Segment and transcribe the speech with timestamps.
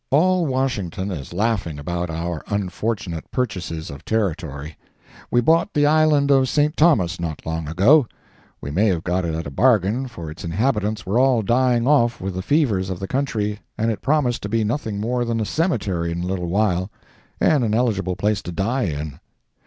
[0.09, 4.75] All Washington is laughing about our unfortunate purchases of territory.
[5.29, 6.75] We bought the Island of St.
[6.75, 8.07] Thomas not long ago.
[8.61, 12.19] We may have got it at a bargain, for its inhabitants were all dying off
[12.19, 15.45] with the fevers of the country, and it promised to be nothing more than a
[15.45, 16.89] cemetery in a little while,
[17.39, 19.19] and an eligible place to die in.